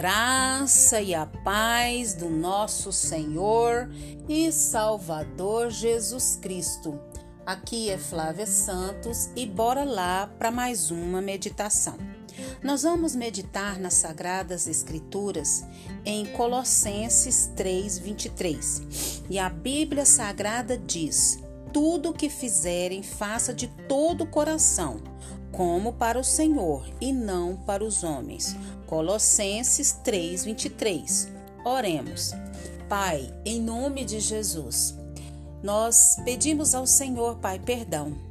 graça 0.00 0.98
e 1.02 1.14
a 1.14 1.26
paz 1.26 2.14
do 2.14 2.30
nosso 2.30 2.90
Senhor 2.90 3.86
e 4.26 4.50
Salvador 4.50 5.68
Jesus 5.68 6.38
Cristo. 6.40 6.98
Aqui 7.44 7.90
é 7.90 7.98
Flávia 7.98 8.46
Santos 8.46 9.28
e 9.36 9.44
bora 9.44 9.84
lá 9.84 10.26
para 10.38 10.50
mais 10.50 10.90
uma 10.90 11.20
meditação. 11.20 11.98
Nós 12.62 12.82
vamos 12.82 13.14
meditar 13.14 13.78
nas 13.78 13.92
Sagradas 13.92 14.66
Escrituras 14.66 15.66
em 16.02 16.24
Colossenses 16.32 17.50
3:23. 17.54 19.22
E 19.28 19.38
a 19.38 19.50
Bíblia 19.50 20.06
Sagrada 20.06 20.78
diz: 20.78 21.40
Tudo 21.74 22.08
o 22.08 22.14
que 22.14 22.30
fizerem, 22.30 23.02
faça 23.02 23.52
de 23.52 23.68
todo 23.86 24.24
o 24.24 24.26
coração, 24.26 25.02
como 25.52 25.92
para 25.92 26.18
o 26.18 26.24
Senhor 26.24 26.88
e 27.02 27.12
não 27.12 27.54
para 27.54 27.84
os 27.84 28.02
homens. 28.02 28.56
Colossenses 28.90 29.92
3:23. 30.02 31.28
Oremos. 31.64 32.32
Pai, 32.88 33.32
em 33.46 33.60
nome 33.60 34.04
de 34.04 34.18
Jesus, 34.18 34.96
nós 35.62 36.16
pedimos 36.24 36.74
ao 36.74 36.88
Senhor, 36.88 37.36
Pai, 37.36 37.60
perdão 37.60 38.29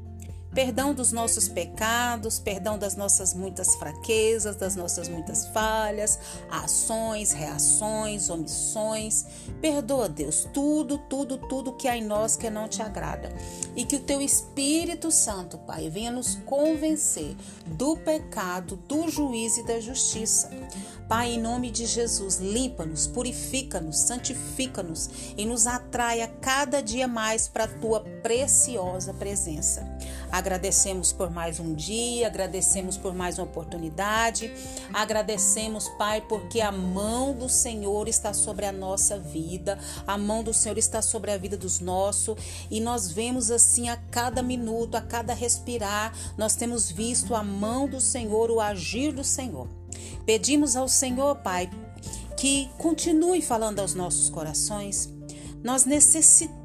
Perdão 0.53 0.95
dos 0.95 1.11
nossos 1.11 1.47
pecados, 1.47 2.39
perdão 2.39 2.77
das 2.77 2.95
nossas 2.95 3.35
muitas 3.35 3.75
fraquezas, 3.75 4.55
das 4.55 4.75
nossas 4.75 5.07
muitas 5.07 5.47
falhas, 5.47 6.19
ações, 6.49 7.31
reações, 7.31 8.29
omissões. 8.29 9.25
Perdoa, 9.61 10.09
Deus, 10.09 10.47
tudo, 10.51 10.97
tudo, 10.97 11.37
tudo 11.37 11.73
que 11.73 11.87
há 11.87 11.95
em 11.95 12.03
nós 12.03 12.35
que 12.35 12.49
não 12.49 12.67
te 12.67 12.81
agrada. 12.81 13.31
E 13.75 13.85
que 13.85 13.95
o 13.95 13.99
teu 13.99 14.21
Espírito 14.21 15.11
Santo, 15.11 15.57
Pai, 15.59 15.87
venha 15.89 16.11
nos 16.11 16.35
convencer 16.45 17.35
do 17.67 17.95
pecado, 17.97 18.75
do 18.87 19.07
juízo 19.07 19.59
e 19.59 19.65
da 19.65 19.79
justiça. 19.79 20.49
Pai, 21.07 21.33
em 21.33 21.41
nome 21.41 21.71
de 21.71 21.85
Jesus, 21.85 22.37
limpa-nos, 22.37 23.07
purifica-nos, 23.07 23.97
santifica-nos 23.99 25.09
e 25.37 25.45
nos 25.45 25.67
atraia 25.67 26.27
cada 26.27 26.81
dia 26.81 27.07
mais 27.07 27.47
para 27.47 27.63
a 27.63 27.67
tua 27.67 28.01
preciosa 28.21 29.13
presença. 29.13 29.87
Agradecemos 30.31 31.11
por 31.11 31.29
mais 31.29 31.59
um 31.59 31.73
dia, 31.73 32.27
agradecemos 32.27 32.97
por 32.97 33.13
mais 33.13 33.37
uma 33.37 33.45
oportunidade, 33.45 34.53
agradecemos, 34.93 35.89
Pai, 35.89 36.21
porque 36.21 36.61
a 36.61 36.71
mão 36.71 37.33
do 37.33 37.49
Senhor 37.49 38.07
está 38.07 38.33
sobre 38.33 38.65
a 38.65 38.71
nossa 38.71 39.17
vida, 39.17 39.79
a 40.05 40.17
mão 40.17 40.43
do 40.43 40.53
Senhor 40.53 40.77
está 40.77 41.01
sobre 41.01 41.31
a 41.31 41.37
vida 41.37 41.57
dos 41.57 41.79
nossos 41.79 42.37
e 42.69 42.79
nós 42.79 43.11
vemos 43.11 43.49
assim 43.49 43.89
a 43.89 43.97
cada 43.97 44.43
minuto, 44.43 44.95
a 44.95 45.01
cada 45.01 45.33
respirar, 45.33 46.13
nós 46.37 46.55
temos 46.55 46.91
visto 46.91 47.33
a 47.33 47.43
mão 47.43 47.87
do 47.87 47.99
Senhor, 47.99 48.51
o 48.51 48.61
agir 48.61 49.11
do 49.11 49.23
Senhor. 49.23 49.67
Pedimos 50.25 50.75
ao 50.75 50.87
Senhor, 50.87 51.37
Pai, 51.37 51.69
que 52.37 52.69
continue 52.77 53.41
falando 53.41 53.79
aos 53.79 53.93
nossos 53.93 54.29
corações. 54.29 55.09
Nós 55.63 55.85
necessitamos, 55.85 56.58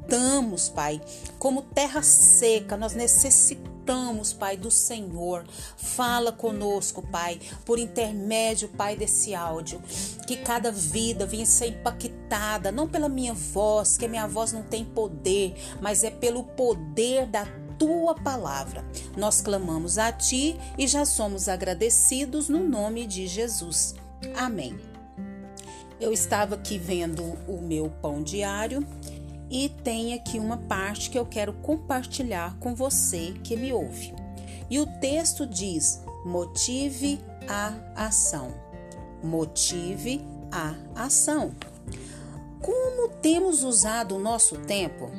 Pai, 0.73 1.01
como 1.39 1.61
terra 1.61 2.01
seca, 2.01 2.77
nós 2.77 2.93
necessitamos, 2.93 4.33
Pai, 4.33 4.57
do 4.57 4.69
Senhor. 4.69 5.45
Fala 5.77 6.31
conosco, 6.31 7.01
Pai, 7.01 7.39
por 7.65 7.79
intermédio, 7.79 8.69
Pai, 8.69 8.95
desse 8.95 9.33
áudio. 9.33 9.81
Que 10.27 10.37
cada 10.37 10.71
vida 10.71 11.25
venha 11.25 11.45
ser 11.45 11.67
impactada, 11.67 12.71
não 12.71 12.87
pela 12.87 13.09
minha 13.09 13.33
voz, 13.33 13.97
que 13.97 14.05
a 14.05 14.09
minha 14.09 14.27
voz 14.27 14.51
não 14.51 14.63
tem 14.63 14.83
poder, 14.83 15.55
mas 15.81 16.03
é 16.03 16.09
pelo 16.09 16.43
poder 16.43 17.27
da 17.27 17.45
tua 17.77 18.15
palavra. 18.15 18.85
Nós 19.17 19.41
clamamos 19.41 19.97
a 19.97 20.11
ti 20.11 20.55
e 20.77 20.87
já 20.87 21.05
somos 21.05 21.47
agradecidos 21.47 22.49
no 22.49 22.59
nome 22.59 23.05
de 23.05 23.27
Jesus. 23.27 23.95
Amém. 24.35 24.77
Eu 25.99 26.11
estava 26.11 26.55
aqui 26.55 26.77
vendo 26.77 27.23
o 27.47 27.61
meu 27.61 27.89
pão 28.01 28.21
diário 28.21 28.85
e 29.49 29.69
tem 29.69 30.13
aqui 30.13 30.39
uma 30.39 30.57
parte 30.57 31.09
que 31.09 31.17
eu 31.17 31.25
quero 31.25 31.53
compartilhar 31.53 32.57
com 32.59 32.73
você 32.73 33.33
que 33.43 33.55
me 33.55 33.71
ouve. 33.71 34.13
E 34.69 34.79
o 34.79 34.85
texto 34.99 35.45
diz: 35.45 36.01
motive 36.25 37.19
a 37.47 37.73
ação. 37.95 38.53
Motive 39.23 40.21
a 40.51 40.75
ação. 40.95 41.53
Como 42.61 43.09
temos 43.09 43.63
usado 43.63 44.15
o 44.15 44.19
nosso 44.19 44.57
tempo? 44.57 45.11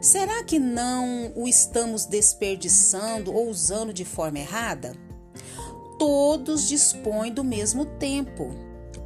Será 0.00 0.44
que 0.44 0.58
não 0.58 1.32
o 1.34 1.48
estamos 1.48 2.04
desperdiçando 2.04 3.34
ou 3.34 3.48
usando 3.48 3.92
de 3.92 4.04
forma 4.04 4.38
errada? 4.38 4.94
Todos 5.98 6.68
dispõem 6.68 7.32
do 7.32 7.42
mesmo 7.42 7.84
tempo, 7.84 8.54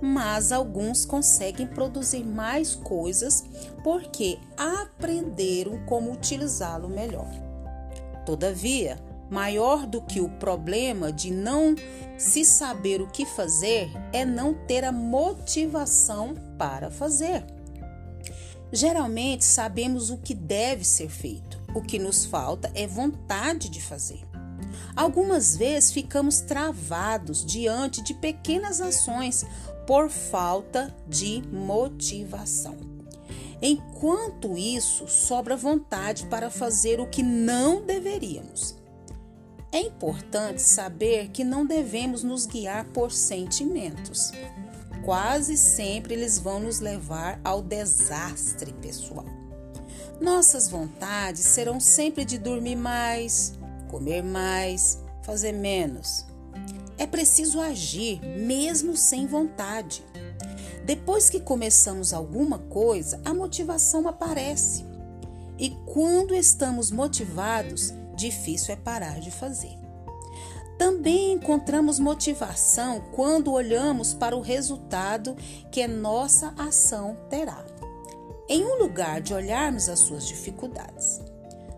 mas 0.05 0.51
alguns 0.51 1.05
conseguem 1.05 1.65
produzir 1.65 2.25
mais 2.25 2.75
coisas 2.75 3.45
porque 3.85 4.37
aprenderam 4.57 5.79
como 5.87 6.13
utilizá-lo 6.13 6.89
melhor. 6.89 7.31
Todavia, 8.27 8.99
maior 9.31 9.87
do 9.87 10.03
que 10.03 10.21
o 10.21 10.29
problema 10.29 11.13
de 11.13 11.31
não 11.31 11.77
se 12.19 12.45
saber 12.45 13.01
o 13.01 13.07
que 13.07 13.25
fazer 13.25 13.91
é 14.13 14.25
não 14.25 14.53
ter 14.53 14.85
a 14.85 14.91
motivação 14.91 16.35
para 16.59 16.91
fazer. 16.91 17.45
Geralmente 18.73 19.45
sabemos 19.45 20.11
o 20.11 20.19
que 20.19 20.35
deve 20.35 20.85
ser 20.85 21.09
feito, 21.09 21.61
o 21.77 21.81
que 21.81 21.99
nos 21.99 22.25
falta 22.25 22.73
é 22.75 22.89
vontade 22.89 23.69
de 23.69 23.81
fazer. 23.81 24.21
Algumas 24.95 25.57
vezes 25.57 25.93
ficamos 25.93 26.41
travados 26.41 27.45
diante 27.45 28.03
de 28.03 28.15
pequenas 28.15 28.81
ações 28.81 29.45
por 29.87 30.09
falta 30.09 30.95
de 31.07 31.43
motivação. 31.53 32.77
Enquanto 33.61 34.57
isso, 34.59 35.07
sobra 35.07 35.57
vontade 35.57 36.27
para 36.27 36.51
fazer 36.51 37.01
o 37.01 37.07
que 37.07 37.23
não 37.23 37.83
deveríamos. 37.83 38.77
É 39.71 39.81
importante 39.81 40.61
saber 40.61 41.29
que 41.29 41.45
não 41.45 41.65
devemos 41.65 42.23
nos 42.23 42.45
guiar 42.45 42.85
por 42.87 43.13
sentimentos 43.13 44.33
quase 45.03 45.57
sempre 45.57 46.15
eles 46.15 46.39
vão 46.39 46.61
nos 46.61 46.81
levar 46.81 47.41
ao 47.45 47.61
desastre 47.61 48.73
pessoal. 48.75 49.27
Nossas 50.21 50.69
vontades 50.69 51.45
serão 51.45 51.81
sempre 51.81 52.25
de 52.25 52.39
dormir 52.39 52.77
mais, 52.77 53.55
comer 53.91 54.23
mais, 54.23 54.99
fazer 55.23 55.53
menos. 55.53 56.25
É 56.99 57.07
preciso 57.07 57.61
agir 57.61 58.21
mesmo 58.23 58.97
sem 58.97 59.27
vontade. 59.27 60.05
Depois 60.85 61.31
que 61.31 61.41
começamos 61.41 62.13
alguma 62.13 62.59
coisa, 62.59 63.21
a 63.25 63.33
motivação 63.33 64.09
aparece. 64.09 64.85
E 65.59 65.71
quando 65.87 66.35
estamos 66.35 66.91
motivados, 66.91 67.93
difícil 68.17 68.75
é 68.75 68.77
parar 68.77 69.21
de 69.21 69.31
fazer. 69.31 69.83
Também 70.79 71.33
encontramos 71.33 72.01
motivação 72.01 73.01
quando 73.13 73.53
olhamos 73.53 74.13
para 74.13 74.37
o 74.37 74.41
resultado 74.41 75.37
que 75.71 75.87
nossa 75.87 76.53
ação 76.59 77.17
terá. 77.31 77.65
Em 78.49 78.65
um 78.65 78.79
lugar 78.83 79.21
de 79.21 79.33
olharmos 79.33 79.89
as 79.89 80.01
suas 80.01 80.27
dificuldades, 80.27 81.21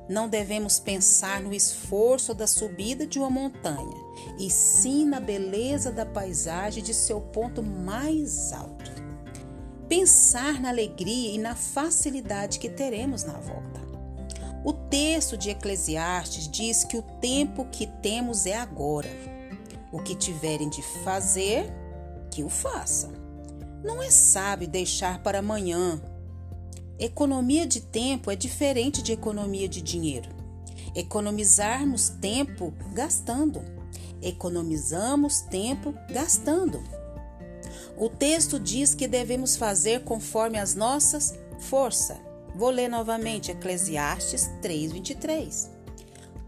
não 0.09 0.28
devemos 0.28 0.78
pensar 0.78 1.41
no 1.41 1.53
esforço 1.53 2.34
da 2.34 2.47
subida 2.47 3.06
de 3.06 3.19
uma 3.19 3.31
montanha, 3.31 3.97
e 4.38 4.50
sim 4.50 5.06
na 5.06 5.20
beleza 5.20 5.91
da 5.91 6.04
paisagem 6.04 6.82
de 6.82 6.92
seu 6.92 7.20
ponto 7.20 7.62
mais 7.62 8.53
alto. 8.53 8.91
Pensar 9.88 10.60
na 10.60 10.70
alegria 10.70 11.32
e 11.34 11.38
na 11.38 11.54
facilidade 11.54 12.59
que 12.59 12.69
teremos 12.69 13.25
na 13.25 13.34
volta. 13.34 13.84
O 14.65 14.72
texto 14.72 15.37
de 15.37 15.50
Eclesiastes 15.50 16.48
diz 16.48 16.84
que 16.84 16.97
o 16.97 17.03
tempo 17.03 17.66
que 17.66 17.86
temos 17.86 18.47
é 18.47 18.57
agora. 18.57 19.10
O 19.92 19.98
que 19.98 20.15
tiverem 20.15 20.71
de 20.71 20.83
fazer, 21.04 21.71
que 22.30 22.42
o 22.42 22.48
façam. 22.48 23.12
Não 23.84 24.03
é 24.03 24.10
sábio 24.10 24.66
deixar 24.66 25.22
para 25.22 25.41
amanhã. 25.41 26.00
Economia 26.99 27.67
de 27.67 27.81
tempo 27.81 28.31
é 28.31 28.37
diferente 28.37 29.03
de 29.03 29.13
economia 29.13 29.69
de 29.69 29.83
dinheiro. 29.83 30.29
Economizarmos 30.95 32.09
tempo 32.09 32.73
gastando. 32.93 33.63
Economizamos 34.23 35.41
tempo 35.41 35.93
gastando. 36.09 36.81
O 37.99 38.09
texto 38.09 38.61
diz 38.61 38.95
que 38.95 39.09
devemos 39.09 39.57
fazer 39.57 40.05
conforme 40.05 40.59
as 40.59 40.75
nossas 40.77 41.35
forças. 41.59 42.17
Vou 42.55 42.71
ler 42.71 42.89
novamente 42.89 43.51
Eclesiastes 43.51 44.49
3:23. 44.63 45.71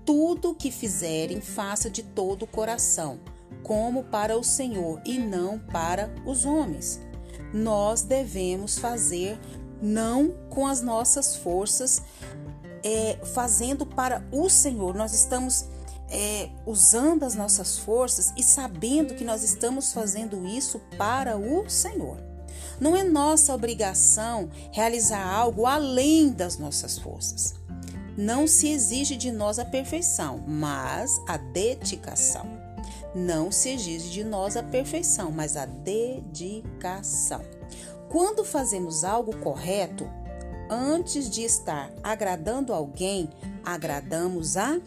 Tudo 0.05 0.51
o 0.51 0.55
que 0.55 0.71
fizerem, 0.71 1.41
faça 1.41 1.91
de 1.91 2.05
todo 2.05 2.45
o 2.45 2.47
coração, 2.47 3.19
como 3.65 4.05
para 4.05 4.39
o 4.39 4.45
Senhor 4.45 5.03
e 5.05 5.19
não 5.19 5.59
para 5.59 6.15
os 6.25 6.45
homens. 6.45 7.01
Nós 7.53 8.03
devemos 8.03 8.79
fazer 8.79 9.37
não 9.81 10.35
com 10.51 10.67
as 10.67 10.81
nossas 10.81 11.37
forças, 11.37 12.03
é, 12.83 13.19
fazendo 13.35 13.85
para 13.85 14.25
o 14.31 14.49
Senhor. 14.49 14.95
Nós 14.95 15.13
estamos 15.13 15.67
é, 16.09 16.51
usando 16.65 17.25
as 17.25 17.35
nossas 17.35 17.79
forças 17.79 18.33
e 18.37 18.43
sabendo 18.43 19.15
que 19.15 19.25
nós 19.25 19.43
estamos 19.43 19.93
fazendo 19.93 20.47
isso 20.47 20.81
para 20.97 21.37
o 21.37 21.69
Senhor. 21.69 22.19
Não 22.81 22.95
é 22.95 23.03
nossa 23.03 23.55
obrigação 23.55 24.51
realizar 24.71 25.27
algo 25.27 25.67
além 25.67 26.31
das 26.31 26.59
nossas 26.59 26.99
forças. 26.99 27.55
Não 28.17 28.47
se 28.47 28.69
exige 28.69 29.17
de 29.17 29.31
nós 29.31 29.59
a 29.59 29.65
perfeição, 29.65 30.43
mas 30.47 31.21
a 31.27 31.37
dedicação. 31.37 32.47
Não 33.15 33.51
se 33.51 33.71
exige 33.71 34.11
de 34.11 34.25
nós 34.25 34.57
a 34.57 34.63
perfeição, 34.63 35.31
mas 35.31 35.57
a 35.57 35.67
dedicação. 35.67 37.56
Quando 38.17 38.47
fazemos 38.47 39.05
algo 39.05 39.37
correto, 39.41 40.09
antes 40.71 41.29
de 41.29 41.43
estar 41.43 41.93
agradando 42.03 42.73
alguém, 42.73 43.29
agradamos 43.63 44.57
a 44.57 44.81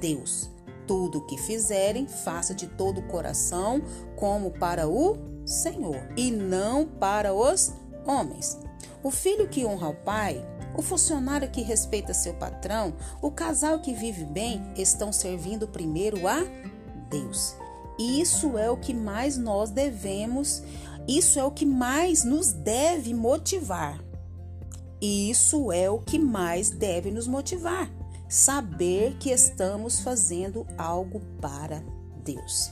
Deus. 0.00 0.50
Tudo 0.84 1.18
o 1.18 1.24
que 1.24 1.38
fizerem, 1.38 2.08
faça 2.08 2.52
de 2.52 2.66
todo 2.66 2.98
o 2.98 3.06
coração, 3.06 3.80
como 4.16 4.50
para 4.50 4.88
o 4.88 5.16
Senhor, 5.46 6.00
e 6.16 6.32
não 6.32 6.84
para 6.84 7.32
os 7.32 7.72
homens. 8.04 8.58
O 9.04 9.10
filho 9.12 9.46
que 9.46 9.64
honra 9.64 9.90
o 9.90 9.94
pai, 9.94 10.44
o 10.76 10.82
funcionário 10.82 11.48
que 11.52 11.62
respeita 11.62 12.12
seu 12.12 12.34
patrão, 12.34 12.92
o 13.22 13.30
casal 13.30 13.78
que 13.78 13.94
vive 13.94 14.24
bem, 14.24 14.60
estão 14.76 15.12
servindo 15.12 15.68
primeiro 15.68 16.26
a 16.26 16.40
Deus. 17.08 17.54
Isso 17.96 18.58
é 18.58 18.68
o 18.68 18.76
que 18.76 18.92
mais 18.92 19.38
nós 19.38 19.70
devemos, 19.70 20.64
isso 21.06 21.38
é 21.38 21.44
o 21.44 21.50
que 21.50 21.66
mais 21.66 22.24
nos 22.24 22.52
deve 22.52 23.12
motivar. 23.14 24.02
Isso 25.00 25.70
é 25.70 25.90
o 25.90 25.98
que 25.98 26.18
mais 26.18 26.70
deve 26.70 27.10
nos 27.10 27.26
motivar 27.26 27.90
saber 28.34 29.16
que 29.18 29.30
estamos 29.30 30.00
fazendo 30.00 30.66
algo 30.76 31.20
para 31.40 31.84
Deus. 32.24 32.70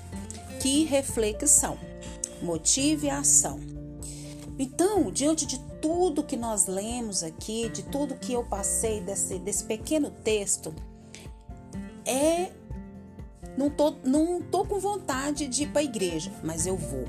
Que 0.61 0.83
reflexão! 0.85 1.79
Motive 2.43 3.09
a 3.09 3.21
ação. 3.21 3.61
Então, 4.59 5.13
diante 5.13 5.47
de 5.47 5.61
tudo 5.81 6.25
que 6.25 6.37
nós 6.37 6.67
lemos 6.67 7.23
aqui, 7.23 7.69
de 7.69 7.85
tudo 7.85 8.17
que 8.17 8.33
eu 8.33 8.43
passei 8.45 9.01
desse, 9.01 9.39
desse 9.39 9.65
pequeno 9.65 10.11
texto, 10.11 10.75
é. 12.05 12.51
Não 13.57 13.71
tô, 13.71 13.95
não 14.05 14.41
tô 14.41 14.65
com 14.65 14.81
vontade 14.81 15.47
de 15.47 15.65
ir 15.65 15.69
para 15.69 15.83
a 15.83 15.85
igreja, 15.85 16.33
mas 16.43 16.67
eu 16.67 16.77
vou. 16.77 17.05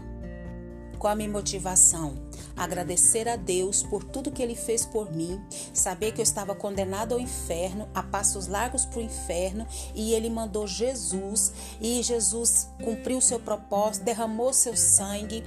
Qual 1.03 1.11
a 1.11 1.15
minha 1.17 1.27
motivação? 1.27 2.13
agradecer 2.55 3.27
a 3.27 3.35
Deus 3.35 3.83
por 3.83 4.03
tudo 4.03 4.31
que 4.31 4.41
Ele 4.41 4.55
fez 4.55 4.85
por 4.85 5.11
mim, 5.11 5.41
saber 5.73 6.11
que 6.11 6.21
eu 6.21 6.23
estava 6.23 6.55
condenado 6.55 7.13
ao 7.13 7.19
inferno, 7.19 7.87
a 7.93 8.03
passos 8.03 8.47
largos 8.47 8.85
para 8.85 8.99
o 8.99 9.03
inferno, 9.03 9.65
e 9.95 10.13
Ele 10.13 10.29
mandou 10.29 10.67
Jesus, 10.67 11.51
e 11.81 12.01
Jesus 12.03 12.69
cumpriu 12.83 13.19
seu 13.19 13.39
propósito, 13.39 14.03
derramou 14.03 14.53
seu 14.53 14.77
sangue, 14.77 15.43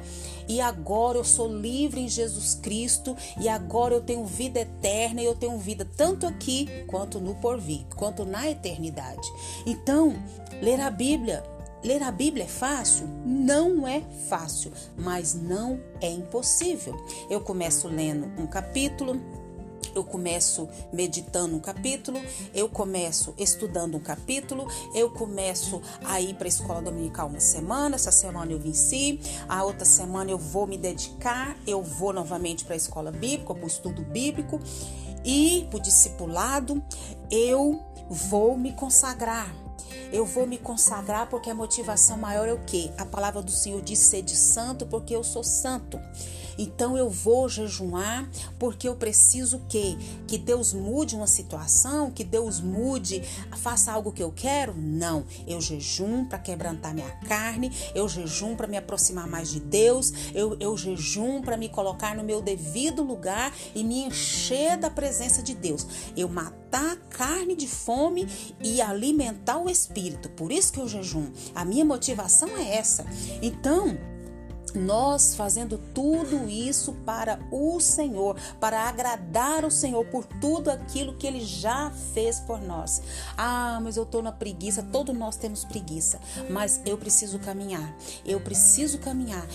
e 0.49 0.61
agora 0.61 1.19
eu 1.19 1.25
sou 1.25 1.49
livre 1.49 2.01
em 2.01 2.09
Jesus 2.09 2.55
Cristo, 2.57 3.17
e 3.41 3.49
agora 3.49 3.95
eu 3.95 4.01
tenho 4.01 4.25
vida 4.25 4.61
eterna, 4.61 5.23
e 5.23 5.25
eu 5.25 5.35
tenho 5.35 5.59
vida 5.59 5.89
tanto 5.97 6.27
aqui 6.27 6.69
quanto 6.87 7.21
no 7.21 7.37
porvir, 7.37 7.87
quanto 7.95 8.25
na 8.25 8.51
eternidade. 8.51 9.29
Então, 9.65 10.15
ler 10.61 10.81
a 10.81 10.91
Bíblia 10.91 11.56
Ler 11.85 12.03
a 12.03 12.11
Bíblia 12.11 12.45
é 12.45 12.49
fácil? 12.49 13.07
Não 13.25 13.87
é 13.87 14.03
fácil, 14.29 14.73
mas 14.97 15.35
não 15.35 15.81
é 16.01 16.11
impossível. 16.11 16.97
Eu 17.31 17.41
começo 17.41 17.87
lendo 17.89 18.27
um 18.41 18.47
capítulo, 18.47 19.21
eu 19.95 20.05
começo 20.05 20.69
meditando 20.93 21.57
um 21.57 21.61
capítulo, 21.61 22.21
eu 22.55 22.69
começo 22.69 23.35
estudando 23.39 23.97
um 23.97 24.01
capítulo, 24.01 24.67
eu 24.95 25.11
começo 25.11 25.81
a 26.05 26.21
ir 26.21 26.35
para 26.35 26.47
a 26.47 26.49
escola 26.49 26.83
dominical 26.83 27.29
uma 27.29 27.41
semana, 27.41 27.95
essa 27.95 28.13
semana 28.13 28.53
eu 28.53 28.59
venci, 28.59 29.21
a 29.49 29.63
outra 29.65 29.85
semana 29.85 30.31
eu 30.31 30.39
vou 30.39 30.67
me 30.67 30.77
dedicar, 30.77 31.57
eu 31.67 31.83
vou 31.83 32.13
novamente 32.13 32.65
para 32.65 32.75
a 32.75 32.77
escola 32.77 33.11
bíblica, 33.11 33.55
para 33.55 33.65
o 33.65 33.67
estudo 33.67 34.03
bíblico 34.03 34.61
e 35.25 35.67
para 35.71 35.79
o 35.79 35.81
discipulado, 35.81 36.83
eu 37.31 37.83
vou 38.09 38.57
me 38.57 38.73
consagrar 38.73 39.66
eu 40.13 40.25
vou 40.25 40.47
me 40.47 40.59
consagrar 40.59 41.29
porque 41.29 41.51
a 41.51 41.55
motivação 41.55 42.17
maior 42.17 42.49
é 42.49 42.53
o 42.53 42.65
quê? 42.65 42.91
A 42.99 43.05
palavra 43.05 43.43
do 43.43 43.51
Senhor 43.51 43.83
diz 43.83 43.99
ser 43.99 44.23
de 44.23 44.37
santo 44.37 44.87
porque 44.87 45.15
eu 45.15 45.25
sou 45.25 45.43
santo. 45.45 46.01
Então 46.59 46.97
eu 46.97 47.09
vou 47.09 47.49
jejuar 47.49 48.29
porque 48.59 48.89
eu 48.89 48.97
preciso 48.97 49.61
que 49.69 49.97
que 50.27 50.39
Deus 50.39 50.73
mude 50.73 51.15
uma 51.15 51.27
situação, 51.27 52.11
que 52.11 52.25
Deus 52.25 52.61
mude, 52.61 53.23
faça 53.57 53.93
algo 53.93 54.13
que 54.13 54.23
eu 54.23 54.33
quero? 54.33 54.75
Não. 54.77 55.25
Eu 55.47 55.61
jejum 55.61 56.25
para 56.25 56.39
quebrantar 56.39 56.95
minha 56.95 57.11
carne, 57.29 57.71
eu 57.95 58.09
jejum 58.09 58.57
para 58.57 58.67
me 58.67 58.77
aproximar 58.77 59.27
mais 59.27 59.51
de 59.51 59.61
Deus, 59.61 60.13
eu, 60.35 60.57
eu 60.59 60.77
jejum 60.77 61.41
para 61.43 61.57
me 61.57 61.69
colocar 61.69 62.15
no 62.17 62.25
meu 62.25 62.41
devido 62.41 63.03
lugar 63.03 63.53
e 63.75 63.85
me 63.85 64.01
encher 64.05 64.77
da 64.77 64.91
presença 64.91 65.43
de 65.43 65.55
Deus. 65.55 65.87
Eu 66.17 66.29
matar 66.29 66.93
a 66.93 66.97
carne 66.97 67.55
de 67.55 67.67
fome 67.67 68.27
e 68.63 68.81
alimentar 68.81 69.59
o 69.59 69.71
espírito. 69.71 70.29
Por 70.31 70.53
isso 70.53 70.73
que 70.73 70.81
eu 70.81 70.89
jejum. 70.89 71.31
A 71.55 71.65
minha 71.65 71.85
motivação 71.85 72.49
é 72.57 72.77
essa. 72.77 73.07
Então, 73.41 73.97
nós 74.77 75.35
fazendo 75.35 75.79
tudo 75.95 76.49
isso 76.49 76.93
para 77.05 77.39
o 77.51 77.81
Senhor, 77.81 78.37
para 78.61 78.89
agradar 78.89 79.65
o 79.65 79.71
Senhor 79.71 80.05
por 80.07 80.25
tudo 80.25 80.71
aquilo 80.71 81.17
que 81.17 81.27
Ele 81.27 81.41
já 81.41 81.91
fez 82.15 82.41
por 82.41 82.61
nós. 82.61 83.03
Ah, 83.37 83.81
mas 83.83 83.97
eu 83.97 84.03
estou 84.05 84.23
na 84.23 84.33
preguiça, 84.33 84.83
todos 84.83 85.17
nós 85.17 85.37
temos 85.37 85.65
preguiça, 85.65 86.21
mas 86.51 86.81
eu 86.85 86.97
preciso 86.99 87.39
caminhar, 87.39 87.97
eu 88.25 88.41
preciso 88.41 88.99
caminhar. 88.99 89.47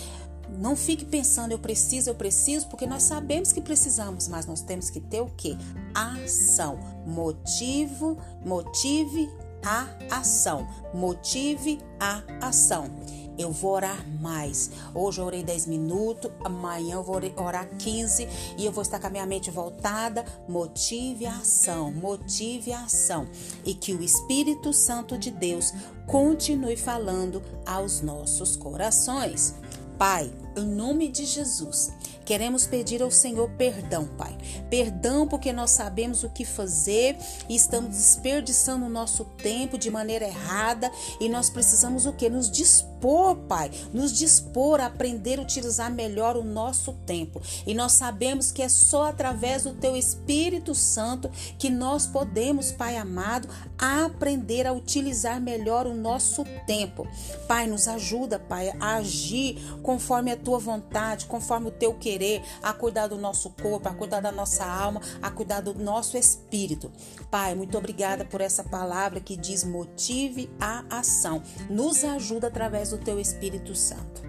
Não 0.57 0.75
fique 0.75 1.05
pensando, 1.05 1.53
eu 1.53 1.59
preciso, 1.59 2.09
eu 2.09 2.15
preciso, 2.15 2.67
porque 2.67 2.85
nós 2.85 3.03
sabemos 3.03 3.53
que 3.53 3.61
precisamos, 3.61 4.27
mas 4.27 4.45
nós 4.45 4.61
temos 4.61 4.89
que 4.89 4.99
ter 4.99 5.21
o 5.21 5.27
que? 5.27 5.57
Ação. 5.93 6.77
Motivo, 7.05 8.17
motive 8.43 9.29
a 9.63 9.87
ação. 10.09 10.67
Motive 10.93 11.79
a 11.99 12.21
ação 12.41 12.89
eu 13.37 13.51
vou 13.51 13.71
orar 13.71 14.05
mais. 14.19 14.71
Hoje 14.93 15.19
eu 15.21 15.25
orei 15.25 15.43
10 15.43 15.67
minutos, 15.67 16.31
amanhã 16.43 16.95
eu 16.95 17.03
vou 17.03 17.19
orar 17.37 17.67
15 17.77 18.27
e 18.57 18.65
eu 18.65 18.71
vou 18.71 18.81
estar 18.81 18.99
com 18.99 19.07
a 19.07 19.09
minha 19.09 19.25
mente 19.25 19.49
voltada. 19.49 20.25
Motive 20.47 21.25
a 21.25 21.37
ação, 21.37 21.91
motive 21.91 22.71
a 22.71 22.83
ação 22.83 23.27
e 23.65 23.73
que 23.73 23.93
o 23.93 24.03
Espírito 24.03 24.73
Santo 24.73 25.17
de 25.17 25.31
Deus 25.31 25.73
continue 26.07 26.77
falando 26.77 27.41
aos 27.65 28.01
nossos 28.01 28.55
corações. 28.55 29.55
Pai, 29.97 30.31
em 30.57 30.65
nome 30.65 31.07
de 31.07 31.25
Jesus, 31.25 31.91
Queremos 32.31 32.65
pedir 32.65 33.01
ao 33.01 33.11
Senhor 33.11 33.49
perdão, 33.57 34.07
Pai. 34.17 34.37
Perdão 34.69 35.27
porque 35.27 35.51
nós 35.51 35.71
sabemos 35.71 36.23
o 36.23 36.29
que 36.29 36.45
fazer 36.45 37.17
e 37.49 37.55
estamos 37.55 37.89
desperdiçando 37.89 38.85
o 38.85 38.89
nosso 38.89 39.25
tempo 39.25 39.77
de 39.77 39.89
maneira 39.89 40.25
errada 40.25 40.89
e 41.19 41.27
nós 41.27 41.49
precisamos 41.49 42.05
o 42.05 42.13
que? 42.13 42.29
Nos 42.29 42.49
dispor, 42.49 42.90
Pai. 43.47 43.71
Nos 43.93 44.13
dispor 44.13 44.79
a 44.79 44.85
aprender 44.85 45.39
a 45.39 45.41
utilizar 45.41 45.91
melhor 45.91 46.37
o 46.37 46.43
nosso 46.43 46.93
tempo. 47.05 47.41
E 47.65 47.73
nós 47.73 47.93
sabemos 47.93 48.51
que 48.51 48.61
é 48.61 48.69
só 48.69 49.05
através 49.05 49.63
do 49.63 49.73
Teu 49.73 49.97
Espírito 49.97 50.73
Santo 50.75 51.29
que 51.57 51.69
nós 51.69 52.05
podemos, 52.05 52.71
Pai 52.71 52.97
amado, 52.97 53.47
aprender 53.77 54.67
a 54.67 54.73
utilizar 54.73 55.41
melhor 55.41 55.87
o 55.87 55.93
nosso 55.93 56.43
tempo. 56.65 57.07
Pai, 57.47 57.67
nos 57.67 57.87
ajuda, 57.87 58.39
Pai, 58.39 58.71
a 58.79 58.97
agir 58.97 59.57
conforme 59.81 60.31
a 60.31 60.37
Tua 60.37 60.59
vontade, 60.59 61.25
conforme 61.25 61.67
o 61.67 61.71
Teu 61.71 61.93
querer 61.93 62.11
querer, 62.11 62.43
a 62.61 62.73
cuidar 62.73 63.07
do 63.07 63.17
nosso 63.17 63.49
corpo, 63.49 63.89
a 63.89 63.93
cuidar 63.93 64.19
da 64.19 64.31
nossa 64.31 64.63
alma, 64.63 65.01
a 65.21 65.31
cuidar 65.31 65.61
do 65.61 65.73
nosso 65.73 66.17
espírito. 66.17 66.91
Pai, 67.29 67.55
muito 67.55 67.77
obrigada 67.77 68.23
por 68.23 68.41
essa 68.41 68.63
palavra 68.63 69.19
que 69.19 69.35
diz 69.35 69.63
motive 69.63 70.49
a 70.59 70.83
ação. 70.89 71.41
Nos 71.69 72.03
ajuda 72.03 72.47
através 72.47 72.90
do 72.91 72.97
teu 72.97 73.19
Espírito 73.19 73.73
Santo. 73.73 74.21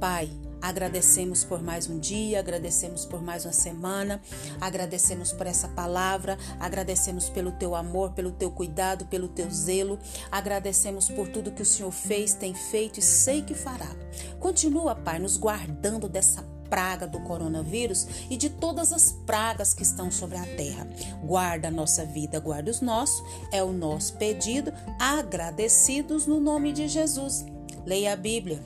Pai, 0.00 0.30
Agradecemos 0.60 1.44
por 1.44 1.62
mais 1.62 1.88
um 1.88 1.98
dia, 1.98 2.40
agradecemos 2.40 3.04
por 3.04 3.22
mais 3.22 3.44
uma 3.44 3.52
semana, 3.52 4.20
agradecemos 4.60 5.32
por 5.32 5.46
essa 5.46 5.68
palavra, 5.68 6.36
agradecemos 6.58 7.28
pelo 7.28 7.52
teu 7.52 7.74
amor, 7.74 8.12
pelo 8.12 8.32
teu 8.32 8.50
cuidado, 8.50 9.06
pelo 9.06 9.28
teu 9.28 9.48
zelo, 9.50 9.96
agradecemos 10.28 11.08
por 11.08 11.28
tudo 11.28 11.52
que 11.52 11.62
o 11.62 11.66
Senhor 11.66 11.92
fez, 11.92 12.34
tem 12.34 12.52
feito 12.52 12.98
e 12.98 13.02
sei 13.02 13.42
que 13.42 13.54
fará. 13.54 13.94
Continua, 14.40 14.96
Pai, 14.96 15.20
nos 15.20 15.36
guardando 15.36 16.08
dessa 16.08 16.42
praga 16.68 17.06
do 17.06 17.20
coronavírus 17.20 18.06
e 18.28 18.36
de 18.36 18.50
todas 18.50 18.92
as 18.92 19.12
pragas 19.12 19.72
que 19.72 19.84
estão 19.84 20.10
sobre 20.10 20.36
a 20.36 20.56
terra. 20.56 20.88
Guarda 21.22 21.68
a 21.68 21.70
nossa 21.70 22.04
vida, 22.04 22.40
guarda 22.40 22.70
os 22.70 22.80
nossos, 22.80 23.22
é 23.52 23.62
o 23.62 23.72
nosso 23.72 24.16
pedido, 24.16 24.72
agradecidos 24.98 26.26
no 26.26 26.40
nome 26.40 26.72
de 26.72 26.88
Jesus. 26.88 27.44
Leia 27.86 28.12
a 28.12 28.16
Bíblia. 28.16 28.60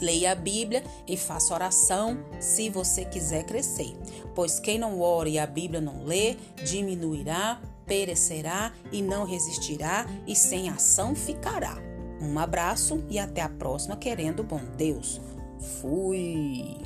Leia 0.00 0.32
a 0.32 0.34
Bíblia 0.34 0.84
e 1.08 1.16
faça 1.16 1.54
oração 1.54 2.18
se 2.38 2.68
você 2.68 3.04
quiser 3.04 3.44
crescer. 3.44 3.96
Pois 4.34 4.60
quem 4.60 4.78
não 4.78 5.00
ora 5.00 5.28
e 5.28 5.38
a 5.38 5.46
Bíblia 5.46 5.80
não 5.80 6.04
lê, 6.04 6.36
diminuirá, 6.64 7.60
perecerá 7.86 8.72
e 8.90 9.00
não 9.00 9.24
resistirá, 9.24 10.06
e 10.26 10.36
sem 10.36 10.68
ação 10.68 11.14
ficará. 11.14 11.76
Um 12.20 12.38
abraço 12.38 13.02
e 13.08 13.18
até 13.18 13.40
a 13.40 13.48
próxima, 13.48 13.96
querendo 13.96 14.44
bom 14.44 14.60
Deus. 14.76 15.20
Fui! 15.80 16.76